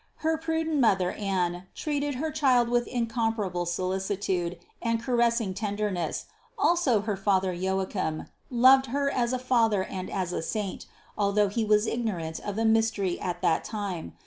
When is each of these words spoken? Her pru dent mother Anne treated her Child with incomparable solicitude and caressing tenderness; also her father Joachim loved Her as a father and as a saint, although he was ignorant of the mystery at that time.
Her 0.25 0.35
pru 0.35 0.63
dent 0.65 0.79
mother 0.79 1.11
Anne 1.11 1.67
treated 1.75 2.15
her 2.15 2.31
Child 2.31 2.69
with 2.69 2.87
incomparable 2.87 3.67
solicitude 3.67 4.57
and 4.81 4.99
caressing 4.99 5.53
tenderness; 5.53 6.25
also 6.57 7.01
her 7.01 7.15
father 7.15 7.53
Joachim 7.53 8.25
loved 8.49 8.87
Her 8.87 9.11
as 9.11 9.31
a 9.31 9.37
father 9.37 9.83
and 9.83 10.09
as 10.09 10.33
a 10.33 10.41
saint, 10.41 10.87
although 11.15 11.49
he 11.49 11.63
was 11.63 11.85
ignorant 11.85 12.39
of 12.39 12.55
the 12.55 12.65
mystery 12.65 13.19
at 13.19 13.43
that 13.43 13.63
time. 13.63 14.17